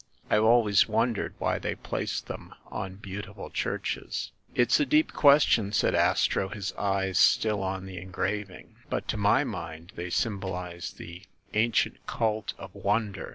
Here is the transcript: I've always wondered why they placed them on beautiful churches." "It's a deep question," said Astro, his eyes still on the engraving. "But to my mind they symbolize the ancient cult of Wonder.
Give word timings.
I've 0.31 0.43
always 0.43 0.87
wondered 0.89 1.35
why 1.37 1.59
they 1.59 1.75
placed 1.75 2.25
them 2.25 2.55
on 2.71 2.95
beautiful 2.95 3.51
churches." 3.51 4.31
"It's 4.55 4.79
a 4.79 4.85
deep 4.87 5.13
question," 5.13 5.71
said 5.73 5.93
Astro, 5.93 6.49
his 6.49 6.73
eyes 6.73 7.19
still 7.19 7.61
on 7.61 7.85
the 7.85 7.99
engraving. 7.99 8.77
"But 8.89 9.07
to 9.09 9.17
my 9.17 9.43
mind 9.43 9.91
they 9.95 10.09
symbolize 10.09 10.93
the 10.93 11.21
ancient 11.53 12.03
cult 12.07 12.53
of 12.57 12.73
Wonder. 12.73 13.29